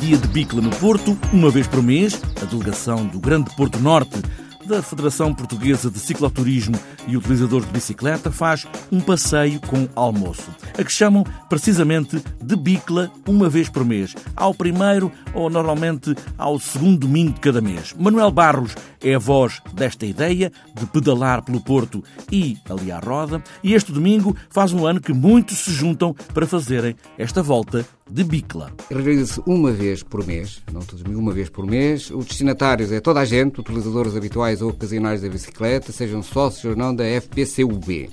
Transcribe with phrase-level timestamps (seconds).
[0.09, 4.23] dia de bicla no Porto, uma vez por mês, a delegação do Grande Porto Norte
[4.65, 6.75] da Federação Portuguesa de Cicloturismo
[7.07, 13.11] e Utilizadores de Bicicleta faz um passeio com almoço, a que chamam precisamente de bicla
[13.27, 17.95] uma vez por mês, ao primeiro ou normalmente ao segundo domingo de cada mês.
[17.99, 23.43] Manuel Barros é a voz desta ideia de pedalar pelo Porto e ali à roda,
[23.63, 28.25] e este domingo faz um ano que muitos se juntam para fazerem esta volta de
[28.25, 28.73] bicla.
[28.91, 32.11] Realiza-se uma vez por mês, não todos uma vez por mês.
[32.11, 36.77] Os destinatários é toda a gente, utilizadores habituais ou ocasionais da bicicleta, sejam sócios ou
[36.77, 38.11] não da FPCUB.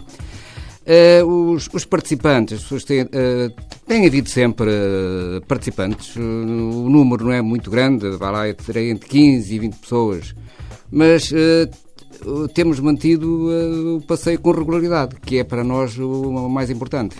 [0.86, 3.08] Uh, os, os, participantes, as pessoas têm, uh,
[3.88, 9.56] têm havido sempre uh, participantes, o número não é muito grande, vai lá entre 15
[9.56, 10.36] e 20 pessoas,
[10.92, 11.34] mas
[12.54, 17.16] temos mantido o passeio com regularidade, que é para nós o mais importante.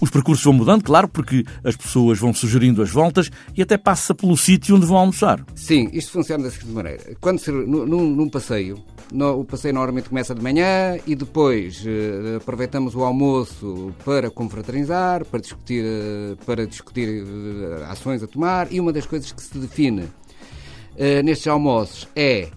[0.00, 4.14] Os percursos vão mudando, claro, porque as pessoas vão sugerindo as voltas e até passa
[4.14, 5.44] pelo sítio onde vão almoçar.
[5.54, 7.16] Sim, isto funciona da seguinte maneira.
[7.20, 8.82] Quando se, num, num passeio,
[9.12, 15.24] no, o passeio normalmente começa de manhã e depois uh, aproveitamos o almoço para confraternizar,
[15.24, 19.58] para discutir, uh, para discutir uh, ações a tomar e uma das coisas que se
[19.58, 20.04] define
[21.24, 22.48] nestes almoços é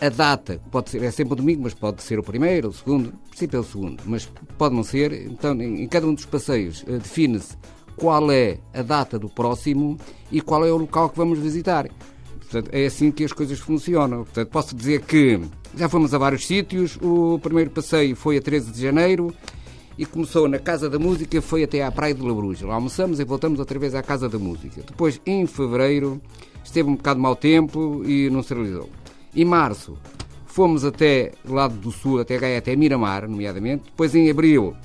[0.00, 3.06] a data, pode ser, é sempre o domingo, mas pode ser o primeiro, o segundo,
[3.06, 4.28] no princípio é o segundo, mas
[4.58, 5.12] pode não ser.
[5.12, 7.56] Então, em, cada um dos passeios uh, define-se
[7.96, 9.98] qual é a data do próximo
[10.30, 11.88] e qual é o local que vamos visitar.
[12.40, 14.24] Portanto, é assim que as coisas funcionam.
[14.24, 15.40] Portanto, posso dizer que
[15.76, 16.98] já fomos a vários sítios.
[17.00, 19.34] O primeiro passeio foi a 13 de janeiro
[19.96, 22.66] e começou na Casa da Música, foi até à Praia de Labruja.
[22.66, 24.82] Lá almoçamos e voltamos outra vez à Casa da Música.
[24.86, 26.20] Depois, em fevereiro,
[26.64, 28.88] esteve um bocado de mau tempo e não se realizou.
[29.34, 29.98] Em março
[30.46, 33.84] fomos até lado do sul, até Gaia, até Miramar, nomeadamente.
[33.86, 34.76] Depois em abril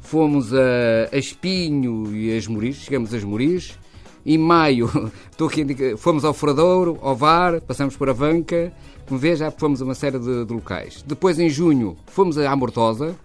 [0.00, 3.78] fomos a, a Espinho e a Esmoriz, chegamos a Esmoriz.
[4.26, 4.90] Em maio
[5.30, 8.70] estou aqui indica, fomos ao Furadouro, ao VAR, passamos por Avanca.
[9.08, 11.02] Como vê, já fomos a uma série de, de locais.
[11.06, 13.16] Depois em junho fomos a Amortosa.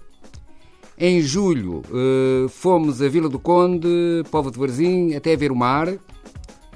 [0.97, 5.93] Em julho uh, fomos a Vila do Conde, Povo de Varzim, até ver o mar.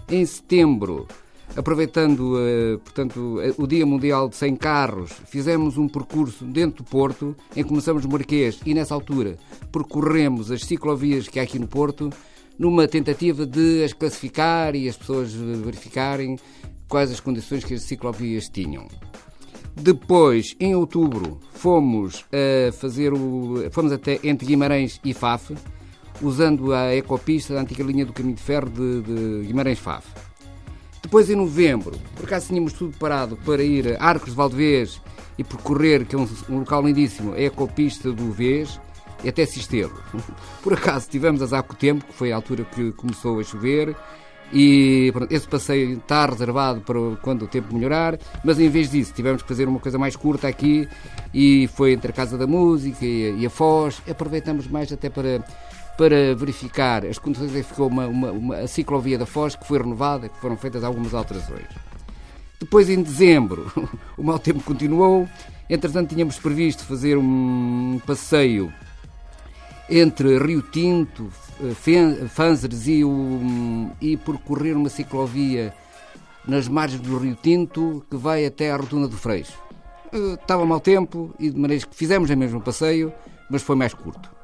[0.10, 1.08] Em setembro
[1.56, 7.36] aproveitando uh, portanto, o Dia Mundial de 100 Carros, fizemos um percurso dentro do Porto,
[7.56, 9.38] em que começamos Marquês e nessa altura
[9.72, 12.10] percorremos as ciclovias que há aqui no Porto,
[12.58, 16.38] numa tentativa de as classificar e as pessoas verificarem
[16.88, 18.88] quais as condições que as ciclovias tinham.
[19.76, 23.70] Depois, em outubro, fomos a fazer o.
[23.72, 25.56] fomos até entre Guimarães e Faf,
[26.22, 30.31] usando a ecopista da antiga linha do caminho de ferro de, de Guimarães-Faf.
[31.12, 35.02] Depois, em novembro, por acaso tínhamos tudo parado para ir a Arcos de Valdevez
[35.38, 38.80] e percorrer, que é um, um local lindíssimo, a ecopista do Vez
[39.22, 40.02] e até Cisterro.
[40.64, 43.94] Por acaso tivemos azar com o tempo, que foi a altura que começou a chover,
[44.54, 49.12] e pronto, esse passeio está reservado para quando o tempo melhorar, mas em vez disso
[49.14, 50.88] tivemos que fazer uma coisa mais curta aqui
[51.34, 54.02] e foi entre a Casa da Música e a Foz.
[54.10, 55.44] Aproveitamos mais até para
[55.98, 59.68] para verificar as condições em que ficou uma, uma, uma, a ciclovia da Foz, que
[59.68, 61.68] foi renovada, que foram feitas algumas alterações.
[62.60, 63.72] Depois, em dezembro,
[64.18, 65.28] o mau tempo continuou.
[65.70, 68.72] Entretanto, tínhamos previsto fazer um passeio
[69.90, 73.02] entre Rio Tinto, eh, Fanzeres e,
[74.00, 75.74] e percorrer uma ciclovia
[76.48, 79.58] nas margens do Rio Tinto que vai até à Rotunda do Freixo.
[80.14, 83.14] Eh, estava mau tempo e de maneira que fizemos o mesmo passeio,
[83.50, 84.41] mas foi mais curto.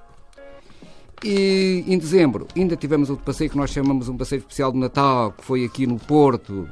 [1.23, 5.31] E em dezembro ainda tivemos outro passeio que nós chamamos um passeio especial de Natal,
[5.31, 6.69] que foi aqui no Porto,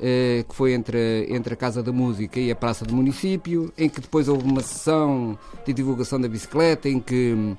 [0.00, 3.88] eh, que foi entre, entre a Casa da Música e a Praça do Município, em
[3.88, 7.56] que depois houve uma sessão de divulgação da bicicleta, em que hum,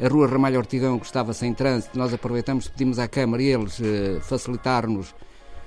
[0.00, 3.80] a Rua Ramalho Ortigão, que estava sem trânsito, nós aproveitamos, pedimos à Câmara e eles
[3.80, 5.14] eh, facilitar-nos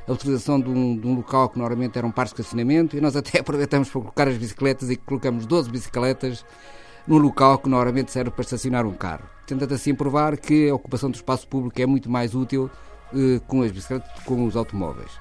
[0.08, 3.02] a utilização de um, de um, local que normalmente era um parque de estacionamento e
[3.02, 6.46] nós até aproveitamos para colocar as bicicletas e colocamos 12 bicicletas
[7.08, 11.10] num local que normalmente serve para estacionar um carro, tentando assim provar que a ocupação
[11.10, 12.70] do espaço público é muito mais útil
[13.14, 15.12] eh, com as bicicletas do que com os automóveis.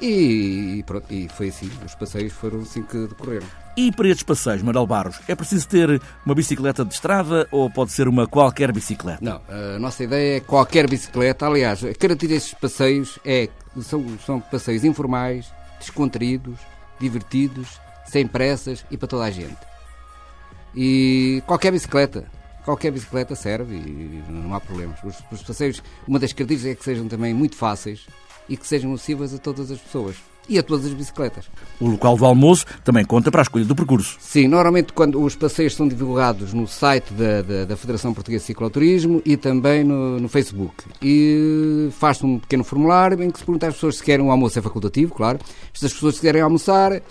[0.00, 3.46] E, pronto, e foi assim, os passeios foram assim que decorreram.
[3.76, 7.92] E para estes passeios, Manuel Barros, é preciso ter uma bicicleta de estrada ou pode
[7.92, 9.18] ser uma qualquer bicicleta?
[9.20, 11.46] Não, a nossa ideia é qualquer bicicleta.
[11.46, 13.48] Aliás, a característica destes passeios é
[13.80, 16.58] são, são passeios informais, descontraídos,
[16.98, 19.56] divertidos, sem pressas e para toda a gente.
[20.74, 22.26] E qualquer bicicleta,
[22.64, 24.98] qualquer bicicleta serve e não há problemas.
[25.02, 28.06] Os, os passeios, uma das características é que sejam também muito fáceis
[28.48, 30.16] e que sejam acessíveis a todas as pessoas
[30.48, 31.44] e a todas as bicicletas.
[31.78, 34.16] O local do almoço também conta para a escolha do percurso.
[34.18, 38.46] Sim, normalmente quando os passeios são divulgados no site da, da, da Federação Portuguesa de
[38.46, 40.84] Cicloturismo e também no, no Facebook.
[41.02, 44.58] E faz-se um pequeno formulário em que se pergunta às pessoas se querem um almoço,
[44.58, 45.38] é facultativo, claro.
[45.74, 47.02] Se as pessoas querem almoçar,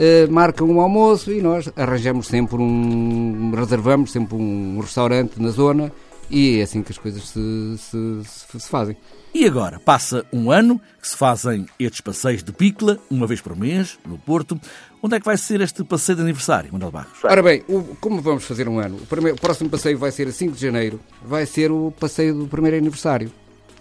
[0.00, 3.52] Uh, marcam um almoço e nós arranjamos sempre um.
[3.54, 5.92] reservamos sempre um restaurante na zona
[6.30, 8.96] e é assim que as coisas se, se, se, se fazem.
[9.34, 13.56] E agora, passa um ano que se fazem estes passeios de Picla, uma vez por
[13.56, 14.58] mês, no Porto.
[15.02, 17.24] Onde é que vai ser este passeio de aniversário, Manuel Barros?
[17.24, 18.96] Ora bem, o, como vamos fazer um ano?
[18.96, 22.34] O, primeiro, o próximo passeio vai ser a 5 de janeiro, vai ser o passeio
[22.34, 23.30] do primeiro aniversário.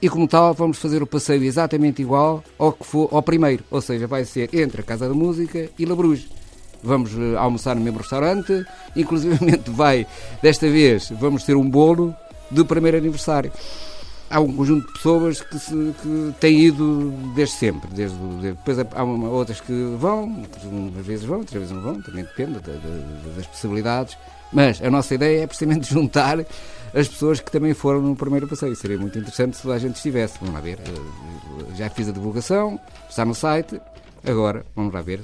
[0.01, 3.81] E como tal, vamos fazer o passeio exatamente igual ao que for ao primeiro, ou
[3.81, 6.29] seja, vai ser entre a Casa da Música e La Bruges.
[6.81, 8.65] Vamos uh, almoçar no mesmo restaurante,
[8.95, 9.37] inclusive
[9.67, 10.07] vai,
[10.41, 12.15] desta vez, vamos ter um bolo
[12.49, 13.51] do primeiro aniversário.
[14.29, 17.89] Há um conjunto de pessoas que, se, que têm ido desde sempre.
[17.91, 20.43] Desde, depois há uma, outras que vão,
[20.97, 22.59] às vezes vão, outras vezes não vão, também depende
[23.35, 24.15] das possibilidades.
[24.51, 26.39] Mas a nossa ideia é precisamente juntar
[26.93, 28.75] as pessoas que também foram no primeiro passeio.
[28.75, 30.37] Seria muito interessante se a gente estivesse.
[30.39, 30.79] Vamos lá ver.
[30.79, 32.79] Eh, já fiz a divulgação,
[33.09, 33.79] está no site.
[34.25, 35.21] Agora, vamos lá ver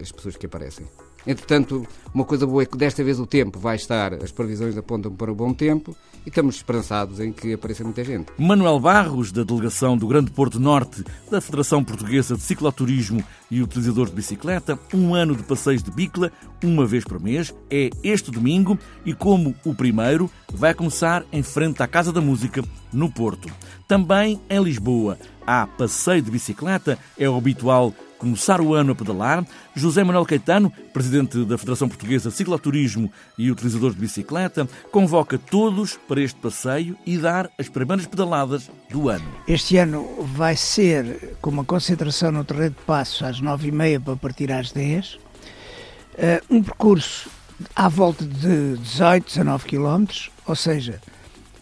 [0.00, 0.86] as pessoas que aparecem.
[1.26, 5.12] Entretanto, uma coisa boa é que desta vez o tempo vai estar, as previsões apontam
[5.12, 8.32] para o bom tempo e estamos esperançados em que apareça muita gente.
[8.38, 14.08] Manuel Barros, da delegação do Grande Porto Norte, da Federação Portuguesa de Cicloturismo e utilizador
[14.08, 16.32] de bicicleta, um ano de passeios de bicla,
[16.62, 21.82] uma vez por mês, é este domingo e, como o primeiro, vai começar em frente
[21.82, 22.62] à Casa da Música,
[22.92, 23.48] no Porto.
[23.86, 29.44] Também em Lisboa, há passeio de bicicleta, é o habitual começar o ano a pedalar.
[29.74, 35.98] José Manuel Caetano, presidente da Federação Portuguesa de Cicloturismo e utilizador de bicicleta, convoca todos
[36.06, 39.24] para este passeio e dar as primeiras pedaladas do ano.
[39.48, 43.98] Este ano vai ser com uma concentração no terreno de passo às nove e meia
[43.98, 45.14] para partir às dez.
[46.14, 47.30] Uh, um percurso
[47.74, 51.00] à volta de 18, 19 quilómetros, ou seja,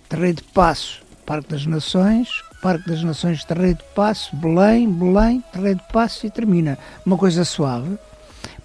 [0.08, 5.78] terreno de passo, Parque das Nações, Parque das Nações, Terreiro de Passo, Belém, Belém, Terreiro
[5.78, 6.78] de Passo e termina.
[7.04, 7.98] Uma coisa suave,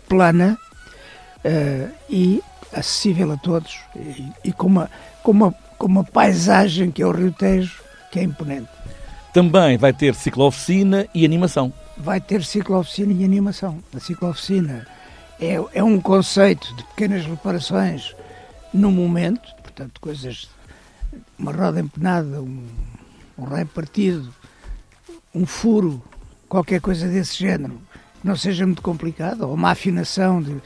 [0.08, 0.58] plana
[1.46, 2.42] uh, e
[2.74, 4.90] acessível a todos e, e, com, uma,
[5.22, 7.82] com, uma, com uma paisagem que é o Rio Tejo,
[8.12, 8.70] que é imponente.
[9.32, 11.74] Também vai ter ciclo-oficina e animação.
[11.98, 13.80] Vai ter ciclo-oficina e animação.
[13.96, 14.88] A ciclo-oficina
[15.40, 18.16] é, é um conceito de pequenas reparações
[18.74, 20.50] no momento, portanto, coisas,
[21.38, 22.66] uma roda empenada, um,
[23.38, 24.34] um raio partido,
[25.34, 26.02] um furo,
[26.48, 27.80] qualquer coisa desse género,
[28.22, 30.62] que não seja muito complicado, ou uma afinação de,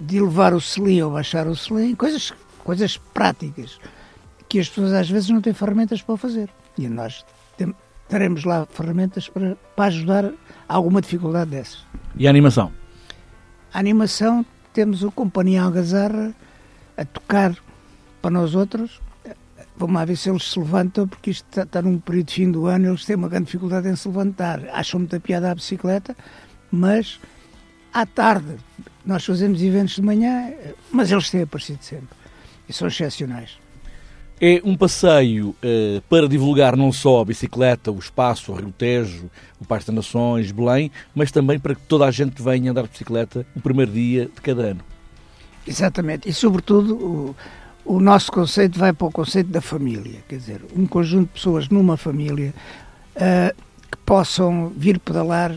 [0.00, 2.32] de elevar o selim ou baixar o selim, coisas,
[2.64, 3.78] coisas práticas
[4.48, 6.48] que as pessoas às vezes não têm ferramentas para fazer.
[6.76, 7.24] E nós
[7.56, 7.74] tem,
[8.08, 11.84] teremos lá ferramentas para, para ajudar a alguma dificuldade dessas.
[12.16, 12.72] E a animação?
[13.72, 16.34] A animação, temos o Companhia Algazarra
[16.96, 17.56] a tocar
[18.20, 19.00] para nós outros
[19.76, 22.50] Vamos lá ver se eles se levantam, porque isto está, está num período de fim
[22.50, 24.60] do ano, eles têm uma grande dificuldade em se levantar.
[24.72, 26.16] Acham muita piada a bicicleta,
[26.70, 27.18] mas
[27.92, 28.56] à tarde
[29.04, 30.52] nós fazemos eventos de manhã,
[30.90, 32.16] mas eles têm aparecido sempre
[32.68, 33.58] e são excepcionais.
[34.40, 39.30] É um passeio uh, para divulgar não só a bicicleta, o espaço, o Rio Tejo,
[39.60, 42.88] o Parque das Nações, Belém, mas também para que toda a gente venha andar de
[42.88, 44.80] bicicleta no primeiro dia de cada ano.
[45.64, 47.36] Exatamente, e sobretudo o,
[47.84, 51.68] o nosso conceito vai para o conceito da família, quer dizer, um conjunto de pessoas
[51.68, 52.54] numa família
[53.16, 55.54] uh, que possam vir pedalar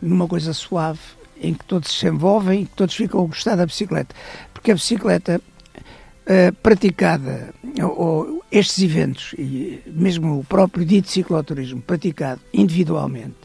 [0.00, 1.00] numa coisa suave,
[1.40, 4.14] em que todos se envolvem e que todos ficam a gostar da bicicleta.
[4.54, 5.40] Porque a bicicleta
[5.78, 13.36] uh, praticada, ou, ou, estes eventos, e mesmo o próprio dito cicloturismo praticado individualmente,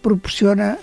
[0.00, 0.78] proporciona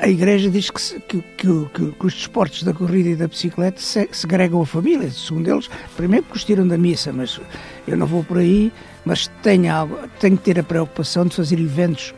[0.00, 4.08] a Igreja diz que, que, que, que, os desportos da corrida e da bicicleta se,
[4.12, 5.10] segregam a família.
[5.10, 7.40] Segundo eles, primeiro porque os tiram da missa, mas
[7.86, 8.72] eu não vou por aí,
[9.04, 12.14] mas tenho, algo, tenho que ter a preocupação de fazer eventos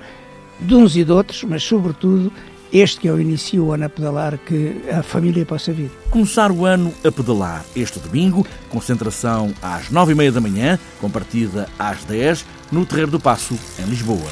[0.61, 2.31] de uns e de outros, mas sobretudo
[2.73, 5.91] este que é o início do ano a pedalar, que a família possa vir.
[6.11, 11.09] Começar o ano a pedalar este domingo, concentração às nove e meia da manhã, com
[11.09, 14.29] partida às dez, no Terreiro do Passo, em Lisboa.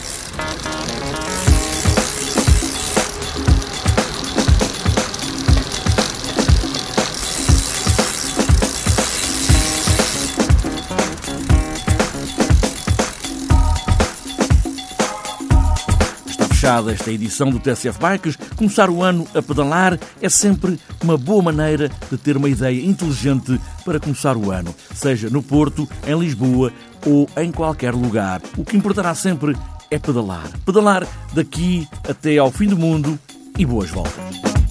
[16.75, 21.43] Fechada esta edição do TSF Bikes, começar o ano a pedalar é sempre uma boa
[21.43, 26.73] maneira de ter uma ideia inteligente para começar o ano, seja no Porto, em Lisboa
[27.07, 28.41] ou em qualquer lugar.
[28.57, 29.57] O que importará sempre
[29.91, 30.49] é pedalar.
[30.65, 33.19] Pedalar daqui até ao fim do mundo
[33.57, 34.64] e boas voltas.